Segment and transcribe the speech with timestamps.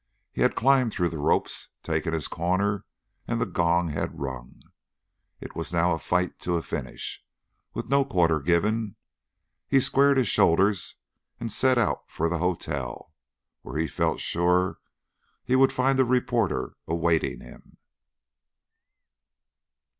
[0.31, 2.85] He had climbed through the ropes, taken his corner,
[3.27, 4.59] and the gong had rung;
[5.39, 7.23] it was now a fight to a finish,
[7.75, 8.95] with no quarter given.
[9.67, 10.95] He squared his shoulders
[11.39, 13.13] and set out for the hotel,
[13.61, 14.79] where he felt sure
[15.43, 17.77] he would find a reporter awaiting him.